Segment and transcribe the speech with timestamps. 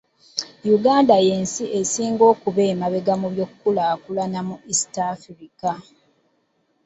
[0.75, 5.71] "Uganda y'ensi esinga okuba emabega mu by'enkulaakulana mu East Africa.